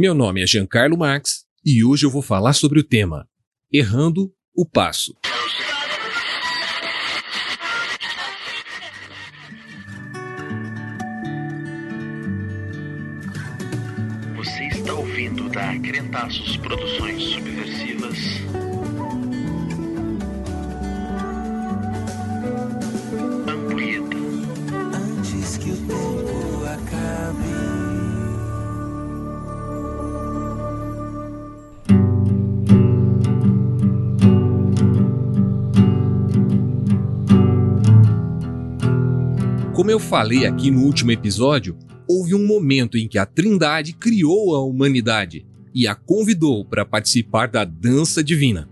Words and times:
Meu 0.00 0.14
nome 0.14 0.42
é 0.42 0.46
Giancarlo 0.46 0.96
Marx 0.96 1.44
e 1.62 1.84
hoje 1.84 2.06
eu 2.06 2.10
vou 2.10 2.22
falar 2.22 2.54
sobre 2.54 2.80
o 2.80 2.82
tema 2.82 3.28
Errando 3.70 4.32
o 4.56 4.64
Passo. 4.64 5.14
Você 14.36 14.68
está 14.68 14.94
ouvindo 14.94 15.50
da 15.50 15.78
Crentaços 15.80 16.56
Produções 16.56 17.22
Subversivas. 17.22 18.16
Como 39.80 39.90
eu 39.90 39.98
falei 39.98 40.44
aqui 40.44 40.70
no 40.70 40.82
último 40.82 41.10
episódio, 41.10 41.74
houve 42.06 42.34
um 42.34 42.46
momento 42.46 42.98
em 42.98 43.08
que 43.08 43.16
a 43.16 43.24
Trindade 43.24 43.94
criou 43.94 44.54
a 44.54 44.62
humanidade 44.62 45.46
e 45.74 45.86
a 45.86 45.94
convidou 45.94 46.66
para 46.66 46.84
participar 46.84 47.46
da 47.46 47.64
dança 47.64 48.22
divina. 48.22 48.68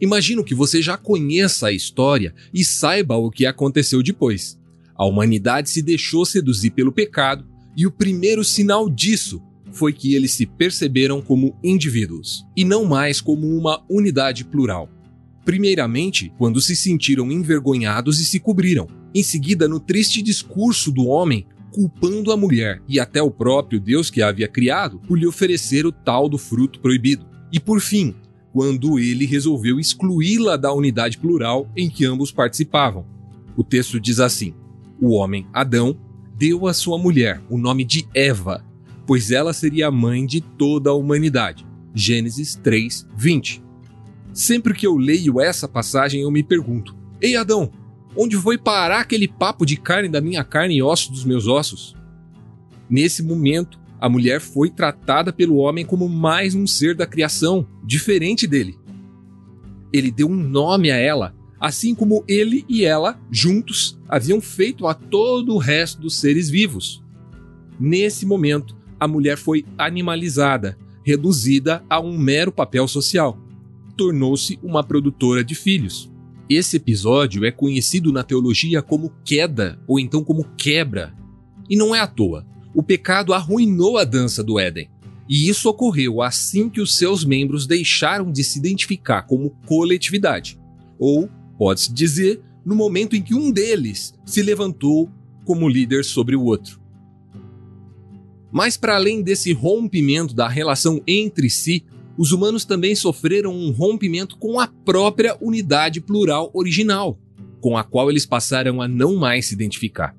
Imagino 0.00 0.44
que 0.44 0.54
você 0.54 0.80
já 0.80 0.96
conheça 0.96 1.66
a 1.66 1.72
história 1.72 2.32
e 2.54 2.64
saiba 2.64 3.16
o 3.16 3.28
que 3.28 3.44
aconteceu 3.44 4.04
depois. 4.04 4.56
A 4.94 5.04
humanidade 5.04 5.68
se 5.68 5.82
deixou 5.82 6.24
seduzir 6.24 6.70
pelo 6.70 6.92
pecado 6.92 7.44
e 7.76 7.84
o 7.84 7.90
primeiro 7.90 8.44
sinal 8.44 8.88
disso 8.88 9.42
foi 9.72 9.92
que 9.92 10.14
eles 10.14 10.30
se 10.30 10.46
perceberam 10.46 11.20
como 11.20 11.58
indivíduos 11.64 12.46
e 12.56 12.64
não 12.64 12.84
mais 12.84 13.20
como 13.20 13.48
uma 13.48 13.84
unidade 13.90 14.44
plural. 14.44 14.88
Primeiramente, 15.44 16.32
quando 16.38 16.60
se 16.60 16.76
sentiram 16.76 17.32
envergonhados 17.32 18.20
e 18.20 18.24
se 18.24 18.38
cobriram. 18.38 19.01
Em 19.14 19.22
seguida, 19.22 19.68
no 19.68 19.78
triste 19.78 20.22
discurso 20.22 20.90
do 20.90 21.06
homem, 21.06 21.46
culpando 21.72 22.32
a 22.32 22.36
mulher 22.36 22.82
e 22.88 23.00
até 23.00 23.22
o 23.22 23.30
próprio 23.30 23.80
Deus 23.80 24.10
que 24.10 24.22
a 24.22 24.28
havia 24.28 24.48
criado 24.48 25.00
por 25.00 25.18
lhe 25.18 25.26
oferecer 25.26 25.86
o 25.86 25.92
tal 25.92 26.28
do 26.28 26.38
fruto 26.38 26.80
proibido. 26.80 27.26
E 27.52 27.58
por 27.58 27.80
fim, 27.80 28.14
quando 28.52 28.98
ele 28.98 29.24
resolveu 29.24 29.80
excluí-la 29.80 30.56
da 30.56 30.72
unidade 30.72 31.18
plural 31.18 31.68
em 31.76 31.88
que 31.88 32.04
ambos 32.04 32.30
participavam. 32.30 33.06
O 33.56 33.64
texto 33.64 33.98
diz 33.98 34.20
assim: 34.20 34.54
O 35.00 35.10
homem, 35.12 35.46
Adão, 35.52 35.96
deu 36.36 36.66
à 36.66 36.74
sua 36.74 36.98
mulher 36.98 37.40
o 37.48 37.56
nome 37.56 37.84
de 37.84 38.06
Eva, 38.14 38.64
pois 39.06 39.30
ela 39.30 39.52
seria 39.52 39.88
a 39.88 39.92
mãe 39.92 40.26
de 40.26 40.40
toda 40.40 40.90
a 40.90 40.94
humanidade. 40.94 41.66
Gênesis 41.94 42.54
3, 42.54 43.06
20. 43.16 43.62
Sempre 44.32 44.74
que 44.74 44.86
eu 44.86 44.96
leio 44.96 45.40
essa 45.40 45.68
passagem, 45.68 46.22
eu 46.22 46.30
me 46.30 46.42
pergunto: 46.42 46.96
Ei, 47.20 47.36
Adão, 47.36 47.70
onde 48.16 48.36
foi 48.36 48.58
parar 48.58 49.00
aquele 49.00 49.26
papo 49.26 49.64
de 49.64 49.76
carne 49.76 50.08
da 50.08 50.20
minha 50.20 50.44
carne 50.44 50.76
e 50.76 50.82
ossos 50.82 51.08
dos 51.08 51.24
meus 51.24 51.46
ossos? 51.46 51.96
Nesse 52.88 53.22
momento, 53.22 53.80
a 54.00 54.08
mulher 54.08 54.40
foi 54.40 54.70
tratada 54.70 55.32
pelo 55.32 55.56
homem 55.56 55.84
como 55.84 56.08
mais 56.08 56.54
um 56.54 56.66
ser 56.66 56.94
da 56.94 57.06
criação, 57.06 57.66
diferente 57.84 58.46
dele. 58.46 58.78
Ele 59.92 60.10
deu 60.10 60.28
um 60.28 60.36
nome 60.36 60.90
a 60.90 60.96
ela, 60.96 61.34
assim 61.60 61.94
como 61.94 62.24
ele 62.26 62.64
e 62.68 62.84
ela, 62.84 63.20
juntos, 63.30 63.98
haviam 64.08 64.40
feito 64.40 64.86
a 64.86 64.94
todo 64.94 65.54
o 65.54 65.58
resto 65.58 66.00
dos 66.00 66.16
seres 66.16 66.50
vivos. 66.50 67.02
Nesse 67.78 68.26
momento, 68.26 68.76
a 68.98 69.06
mulher 69.06 69.36
foi 69.36 69.64
animalizada, 69.78 70.76
reduzida 71.04 71.84
a 71.88 72.00
um 72.00 72.18
mero 72.18 72.52
papel 72.52 72.86
social 72.88 73.38
tornou-se 73.96 74.58
uma 74.62 74.82
produtora 74.82 75.44
de 75.44 75.54
filhos. 75.54 76.10
Esse 76.54 76.76
episódio 76.76 77.46
é 77.46 77.50
conhecido 77.50 78.12
na 78.12 78.22
teologia 78.22 78.82
como 78.82 79.10
queda 79.24 79.80
ou 79.88 79.98
então 79.98 80.22
como 80.22 80.44
quebra. 80.54 81.14
E 81.66 81.76
não 81.76 81.94
é 81.94 82.00
à 82.00 82.06
toa. 82.06 82.46
O 82.74 82.82
pecado 82.82 83.32
arruinou 83.32 83.96
a 83.96 84.04
dança 84.04 84.44
do 84.44 84.60
Éden. 84.60 84.90
E 85.26 85.48
isso 85.48 85.66
ocorreu 85.70 86.20
assim 86.20 86.68
que 86.68 86.82
os 86.82 86.94
seus 86.94 87.24
membros 87.24 87.66
deixaram 87.66 88.30
de 88.30 88.44
se 88.44 88.58
identificar 88.58 89.22
como 89.22 89.56
coletividade. 89.66 90.60
Ou, 90.98 91.26
pode-se 91.56 91.90
dizer, 91.90 92.42
no 92.66 92.74
momento 92.74 93.16
em 93.16 93.22
que 93.22 93.34
um 93.34 93.50
deles 93.50 94.12
se 94.26 94.42
levantou 94.42 95.08
como 95.46 95.66
líder 95.66 96.04
sobre 96.04 96.36
o 96.36 96.44
outro. 96.44 96.78
Mas, 98.52 98.76
para 98.76 98.96
além 98.96 99.22
desse 99.22 99.54
rompimento 99.54 100.34
da 100.34 100.48
relação 100.48 101.00
entre 101.06 101.48
si, 101.48 101.82
os 102.22 102.30
humanos 102.30 102.64
também 102.64 102.94
sofreram 102.94 103.52
um 103.52 103.72
rompimento 103.72 104.36
com 104.36 104.60
a 104.60 104.68
própria 104.68 105.36
unidade 105.40 106.00
plural 106.00 106.52
original, 106.54 107.18
com 107.60 107.76
a 107.76 107.82
qual 107.82 108.08
eles 108.08 108.24
passaram 108.24 108.80
a 108.80 108.86
não 108.86 109.16
mais 109.16 109.46
se 109.46 109.54
identificar. 109.54 110.16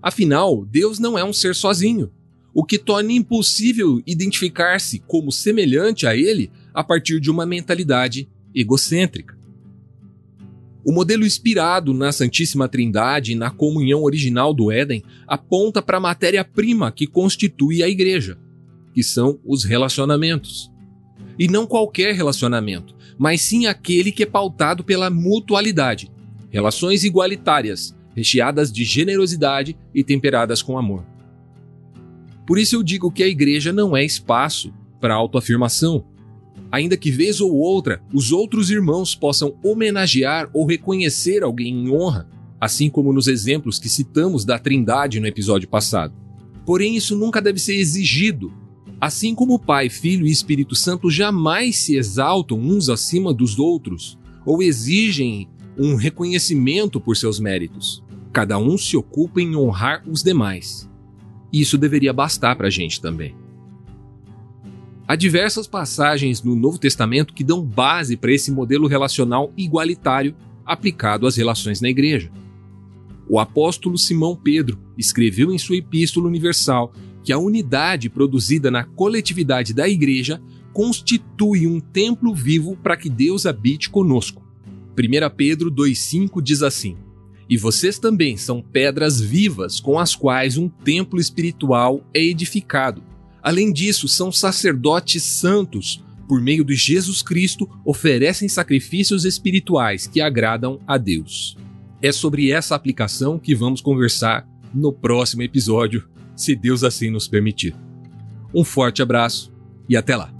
Afinal, 0.00 0.64
Deus 0.64 1.00
não 1.00 1.18
é 1.18 1.24
um 1.24 1.32
ser 1.32 1.56
sozinho, 1.56 2.12
o 2.54 2.62
que 2.62 2.78
torna 2.78 3.10
impossível 3.10 4.00
identificar-se 4.06 5.00
como 5.00 5.32
semelhante 5.32 6.06
a 6.06 6.14
ele 6.14 6.48
a 6.72 6.84
partir 6.84 7.18
de 7.18 7.28
uma 7.28 7.44
mentalidade 7.44 8.28
egocêntrica. 8.54 9.36
O 10.84 10.92
modelo 10.92 11.26
inspirado 11.26 11.92
na 11.92 12.12
Santíssima 12.12 12.68
Trindade 12.68 13.32
e 13.32 13.34
na 13.34 13.50
comunhão 13.50 14.04
original 14.04 14.54
do 14.54 14.70
Éden 14.70 15.02
aponta 15.26 15.82
para 15.82 15.96
a 15.96 16.00
matéria-prima 16.00 16.92
que 16.92 17.04
constitui 17.04 17.82
a 17.82 17.88
igreja, 17.88 18.38
que 18.94 19.02
são 19.02 19.40
os 19.44 19.64
relacionamentos. 19.64 20.71
E 21.38 21.48
não 21.48 21.66
qualquer 21.66 22.14
relacionamento, 22.14 22.94
mas 23.18 23.40
sim 23.40 23.66
aquele 23.66 24.12
que 24.12 24.22
é 24.22 24.26
pautado 24.26 24.84
pela 24.84 25.10
mutualidade, 25.10 26.10
relações 26.50 27.04
igualitárias, 27.04 27.94
recheadas 28.14 28.70
de 28.70 28.84
generosidade 28.84 29.76
e 29.94 30.04
temperadas 30.04 30.62
com 30.62 30.78
amor. 30.78 31.04
Por 32.46 32.58
isso 32.58 32.76
eu 32.76 32.82
digo 32.82 33.10
que 33.10 33.22
a 33.22 33.28
igreja 33.28 33.72
não 33.72 33.96
é 33.96 34.04
espaço 34.04 34.72
para 35.00 35.14
autoafirmação, 35.14 36.04
ainda 36.70 36.96
que 36.96 37.10
vez 37.10 37.40
ou 37.40 37.54
outra 37.54 38.02
os 38.12 38.32
outros 38.32 38.70
irmãos 38.70 39.14
possam 39.14 39.54
homenagear 39.62 40.50
ou 40.52 40.66
reconhecer 40.66 41.42
alguém 41.42 41.74
em 41.74 41.90
honra, 41.90 42.28
assim 42.60 42.88
como 42.88 43.12
nos 43.12 43.26
exemplos 43.26 43.78
que 43.78 43.88
citamos 43.88 44.44
da 44.44 44.58
Trindade 44.58 45.20
no 45.20 45.26
episódio 45.26 45.68
passado. 45.68 46.14
Porém, 46.64 46.96
isso 46.96 47.16
nunca 47.16 47.40
deve 47.42 47.58
ser 47.58 47.74
exigido 47.74 48.52
Assim 49.02 49.34
como 49.34 49.58
Pai, 49.58 49.88
Filho 49.88 50.24
e 50.24 50.30
Espírito 50.30 50.76
Santo 50.76 51.10
jamais 51.10 51.76
se 51.78 51.96
exaltam 51.96 52.56
uns 52.56 52.88
acima 52.88 53.34
dos 53.34 53.58
outros 53.58 54.16
ou 54.46 54.62
exigem 54.62 55.48
um 55.76 55.96
reconhecimento 55.96 57.00
por 57.00 57.16
seus 57.16 57.40
méritos. 57.40 58.00
Cada 58.32 58.56
um 58.58 58.78
se 58.78 58.96
ocupa 58.96 59.40
em 59.40 59.56
honrar 59.56 60.04
os 60.06 60.22
demais. 60.22 60.88
Isso 61.52 61.76
deveria 61.76 62.12
bastar 62.12 62.54
para 62.54 62.68
a 62.68 62.70
gente 62.70 63.00
também. 63.00 63.34
Há 65.08 65.16
diversas 65.16 65.66
passagens 65.66 66.40
no 66.40 66.54
Novo 66.54 66.78
Testamento 66.78 67.34
que 67.34 67.42
dão 67.42 67.60
base 67.60 68.16
para 68.16 68.32
esse 68.32 68.52
modelo 68.52 68.86
relacional 68.86 69.52
igualitário 69.56 70.32
aplicado 70.64 71.26
às 71.26 71.34
relações 71.34 71.80
na 71.80 71.88
igreja. 71.88 72.30
O 73.28 73.40
apóstolo 73.40 73.98
Simão 73.98 74.36
Pedro 74.36 74.78
escreveu 74.96 75.52
em 75.52 75.58
sua 75.58 75.78
Epístola 75.78 76.28
Universal 76.28 76.92
que 77.22 77.32
a 77.32 77.38
unidade 77.38 78.08
produzida 78.08 78.70
na 78.70 78.84
coletividade 78.84 79.72
da 79.72 79.88
igreja 79.88 80.40
constitui 80.72 81.66
um 81.66 81.78
templo 81.78 82.34
vivo 82.34 82.76
para 82.76 82.96
que 82.96 83.08
Deus 83.08 83.46
habite 83.46 83.90
conosco. 83.90 84.42
1 84.92 85.36
Pedro 85.36 85.70
2,5 85.70 86.42
diz 86.42 86.62
assim: 86.62 86.96
E 87.48 87.56
vocês 87.56 87.98
também 87.98 88.36
são 88.36 88.62
pedras 88.62 89.20
vivas 89.20 89.80
com 89.80 89.98
as 89.98 90.14
quais 90.14 90.56
um 90.56 90.68
templo 90.68 91.20
espiritual 91.20 92.02
é 92.12 92.22
edificado. 92.22 93.02
Além 93.42 93.72
disso, 93.72 94.06
são 94.06 94.30
sacerdotes 94.30 95.22
santos, 95.22 96.02
por 96.28 96.40
meio 96.40 96.64
de 96.64 96.74
Jesus 96.74 97.22
Cristo, 97.22 97.68
oferecem 97.84 98.48
sacrifícios 98.48 99.24
espirituais 99.24 100.06
que 100.06 100.20
agradam 100.20 100.78
a 100.86 100.96
Deus. 100.96 101.56
É 102.00 102.12
sobre 102.12 102.50
essa 102.50 102.74
aplicação 102.74 103.38
que 103.38 103.54
vamos 103.54 103.80
conversar 103.80 104.48
no 104.72 104.92
próximo 104.92 105.42
episódio 105.42 106.04
se 106.42 106.56
Deus 106.56 106.82
assim 106.82 107.08
nos 107.08 107.28
permitir. 107.28 107.74
Um 108.52 108.64
forte 108.64 109.00
abraço 109.00 109.52
e 109.88 109.96
até 109.96 110.16
lá! 110.16 110.32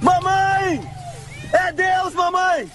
Mamãe! 0.00 0.80
É 1.52 1.72
Deus, 1.72 2.14
mamãe! 2.14 2.70